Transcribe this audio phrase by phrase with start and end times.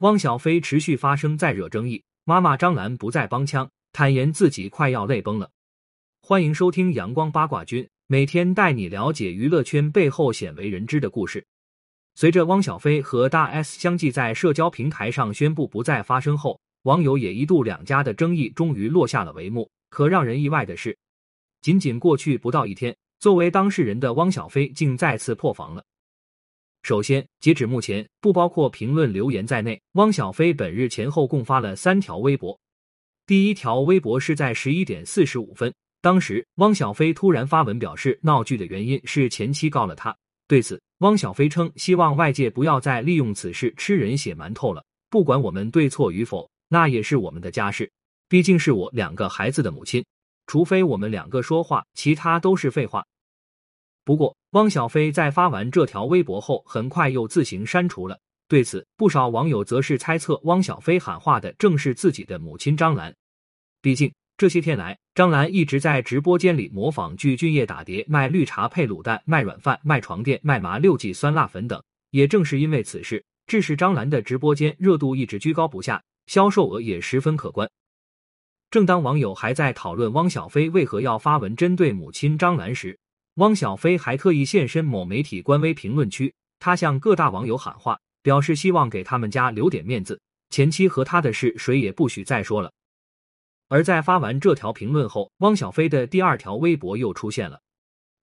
[0.00, 5.50] 汪小菲持续发声再惹争议，妈妈张兰不再帮腔，坦言自己快要泪崩了。
[6.20, 11.46] 欢迎收听阳光八卦君，每天带你了解娱乐圈背后鲜为人知的故事。
[12.14, 19.70] 随着汪小菲和大 S 相继在社交平台上宣布不再发声后，网友也一度两家的争议终于落下了帷幕。
[19.88, 20.94] 可让人意外的是，
[21.62, 25.82] 仅仅过去不到一天，作为当事人的汪小菲竟再次破防了。
[26.86, 32.56] 首先，截止目前，不包括评论留言在内，汪小菲本日前后共发了三条微博。
[33.26, 40.16] 第一条微博是在十一点四十五分，当时汪小菲突然发文表示，闹剧的原因是前妻告了他。
[40.46, 44.80] 对此，汪小菲称希望外界不要再利用此事吃人血馒头了。
[45.10, 47.90] 不管我们对错与否，那也是我们的家事，
[48.28, 50.04] 毕竟是我两个孩子的母亲。
[50.46, 53.04] 除非我们两个说话，其他都是废话。
[54.06, 58.16] 不过，汪小菲在发完这条微博后，很快又自行删除了。
[58.46, 63.12] 对此，不少网友则是猜测，汪小菲喊话的正是自己的母亲张兰。
[63.82, 71.82] 毕竟这些天来，张兰一直在直播间里模仿具俊晔打碟、卖绿茶配卤蛋、卖软饭、卖床垫、卖麻六记酸辣粉等。
[72.10, 77.68] 也正是因为此事，致使张兰的直播间热度一直居高不下，销售额也十分可观。
[78.70, 82.96] 正当网友还在讨论汪小菲为何要发文针对母亲张兰时，
[83.36, 92.72] 汪小菲还特意现身某媒体官微评论区，他向各大网友喊话，表示希望给他们家留点面子，前妻和他的事谁也不许再说了。
[93.68, 97.60] 而在发完这条评论后，汪小菲的第二条微博又出现了。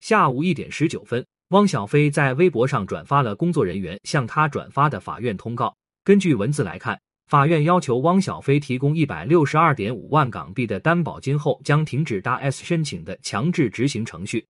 [0.00, 5.76] 下午一点十九分，汪小菲在微博上转发了工作人员向他转发的法院通告。
[6.02, 14.46] 根据文字来看，法院要求汪小菲提供一百六十二点五万港币的担保金后，将停止大 S 申请的强制执行程序。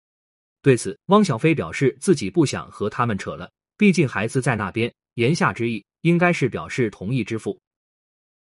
[0.60, 4.92] 对此，汪小菲表示自己不想和他们扯了，毕竟孩子在那边。
[5.14, 7.58] 言下之意，应该是表示同意支付。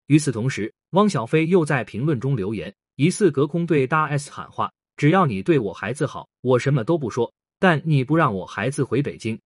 [0.07, 7.31] 与此同时，汪小菲又在评论中留言，疑似隔空对大 S 喊话：“只要你对我孩子好，我什么都不说。
[7.59, 9.39] 但你不让我孩子回北京。”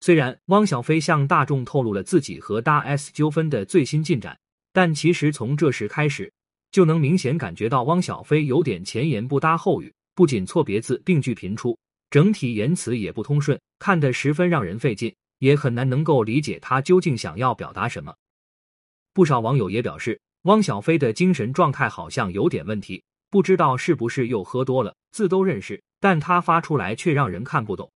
[0.00, 4.36] 虽然汪小菲向大众透露了自己和大 S 纠纷的最新进展，
[4.72, 6.32] 但其实从这时开始，
[6.72, 9.94] 就能明显感觉到汪小菲有点前言不搭后语。
[10.16, 11.78] 不仅错别字病句频出，
[12.08, 18.14] 整体言辞也不通顺，看得十分让人费劲，也很难能够理解他究竟想要表达什么。
[19.12, 27.92] 不少网友也表示，汪小菲的精神状态好像有点问题，不知道是不是又喝多了，字都认识，但他发出来却让人看不懂。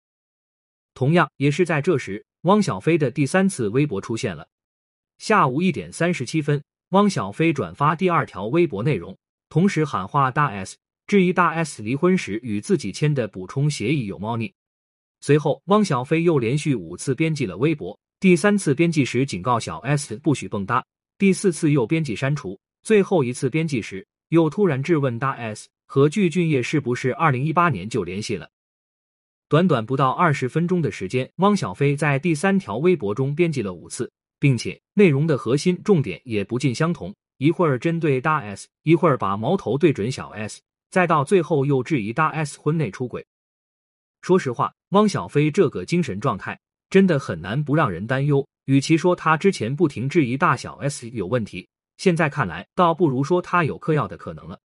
[0.93, 4.45] 同样也是在这时，汪小菲的第三次微博出现了。
[5.19, 10.75] 下午一点三十七分，汪小菲转发第二条微博内容，同时喊话大 S。
[11.09, 14.53] 质疑大 S 离婚时与自己签的补充协议有猫腻。
[15.21, 20.83] 随后，汪小菲又连续五次编辑了微博，第三次编辑时警告小 S 不许蹦跶，
[21.17, 28.47] 第四次又编辑删除，最后一次编辑时又突然质问大 S 和具俊晔是不是二零一八年就联系了。
[29.47, 40.61] 短短不到二十分钟的时间，汪小菲在第三条微博中编辑了五次，并且内容的核心重点也不尽相同，一会儿针对大 S，一会儿把矛头对准小 S。
[40.89, 43.25] 再到最后又质疑大 S 婚内出轨，
[44.21, 48.45] 说实话，汪小菲这个精神状态真的很难不让人担忧。
[48.65, 51.67] 与其说他之前不停质疑大小 S 有问题，
[51.97, 54.59] 现在看来倒不如说他有嗑药的可能了。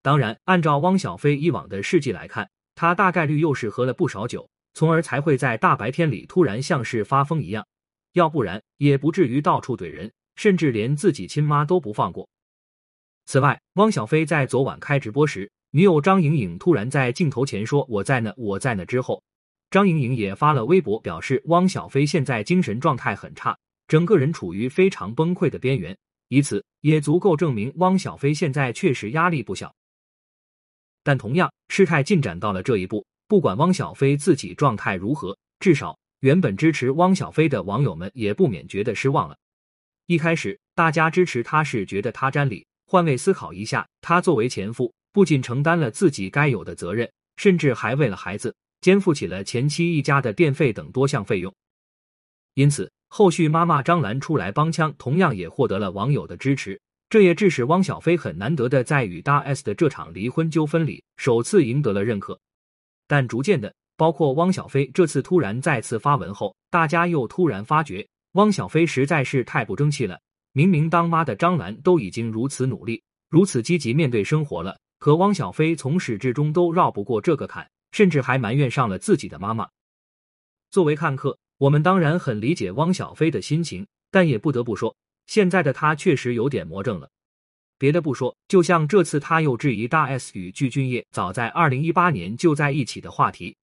[0.00, 7.66] 当然，按照汪小菲以往的事迹来看，他大概率又是喝了不少酒，从而才会在大白天里突然像是发疯一样，
[8.12, 12.28] 要不然也不至于到处怼人，甚至连自己亲妈都不放过。
[13.24, 19.22] 此外，汪小菲在昨晚开直播时，女友张颖颖突然在镜头前说“我在呢，我在呢”之后，
[19.70, 23.56] 张颖颖也发了微博表示汪小菲现在精神状态很差，
[23.88, 25.96] 整个人处于非常崩溃的边缘，
[26.28, 29.74] 以此也足够证明汪小菲现在确实压力不小。
[31.02, 39.38] 但同样，事态进展到了这一步，不管汪小菲自己状态如何，至少原本支持汪小菲的网友们也不免觉得失望了。
[40.06, 42.66] 一开始，大家支持他是觉得他占理。
[42.92, 51.50] 换位思考一下，他作为前夫，不仅承担了自己该有的责任，甚至还为了孩子肩负起了前妻一家的电费等多项费用。
[52.52, 56.78] 因此，后续妈妈张兰出来帮腔，同样也获得了网友的支持。
[57.08, 62.38] 这也致使汪小菲很难得的在与大 S 的这场离婚纠纷里，首次赢得了认可。
[63.08, 70.20] 但逐渐的，包括汪小菲这次突然再次发文后，大家又突然发觉，汪小菲实在是太不争气了。
[70.52, 79.68] 明明当妈的张兰都已经如此努力、如此积极面对生活了，可汪小菲从始至终都绕不过这个坎，甚至还埋怨上了自己的妈妈。
[80.70, 84.94] 作为看客，我们当然很理解汪小菲的心情，但也不得不说，
[85.26, 87.08] 现在的他确实有点魔怔了。
[87.78, 93.56] 别的不说，就像这次他又质疑大 S 与具俊晔早在二零一八年就在一起的话题。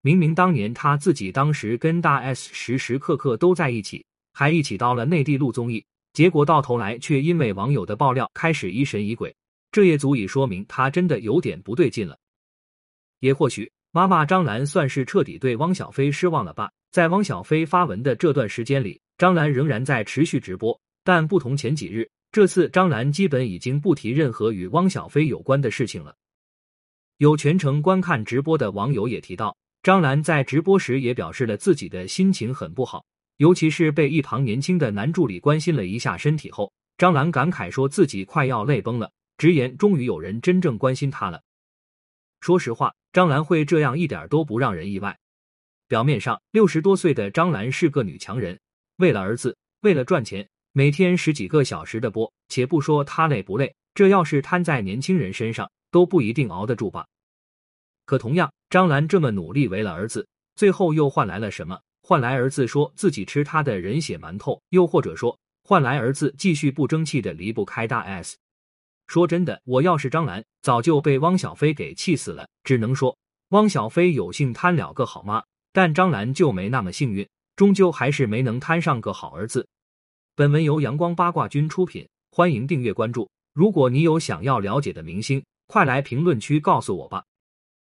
[0.00, 9.34] 明明当年他自己当时跟大 S 时时刻刻都在一起，还一起到了内地录综艺，结果到头来却因为网友的爆料开始疑神疑鬼，
[9.70, 12.18] 这也足以说明他真的有点不对劲了。
[13.20, 16.70] 也或许妈妈张兰算是彻底对汪小菲失望了吧？
[16.90, 26.14] 在汪小菲发文的这段时间里，张兰仍然在持续直播，但不同前几日，这次张兰基本已经不提任何与汪小菲有关的事情了。
[27.18, 29.56] 有全程观看直播的网友也提到。
[29.82, 33.04] 张兰在直播时也表示了自己的心情很不好，
[33.42, 41.42] 尤其是被一旁年轻的男助理关心了一下身体后，张兰感慨说自己快要泪崩了，直言终于有人真正关心她了。
[42.40, 45.18] 说实话，张兰会这样一点都不让人意外。
[45.88, 48.60] 表面上，六十多岁的张兰是个女强人，
[48.98, 57.04] 为了儿子，为了赚钱，每天十几个小时的播，且不说她累不累，这要是摊在年轻人身上，都不一定熬得住吧。
[58.04, 61.80] 可同样，张兰这么努力为了儿子，最后又换来了什么？
[62.12, 68.36] 换来儿子说自己吃他的人血馒头，又或者说换来儿子继续不争气的离不开大 S。
[69.06, 72.46] 说真的，我要是张兰，早就被汪小菲给气死了。
[72.64, 73.16] 只能说
[73.48, 75.42] 汪小菲有幸摊了个好妈，
[75.72, 77.26] 但张兰就没那么幸运，
[77.56, 79.66] 终究还是没能摊上个好儿子。
[80.36, 83.30] 本文由阳光八卦君出品，欢迎订阅关注。
[83.54, 87.24] 如果你有想要了解的明星，快来评论区告诉我吧。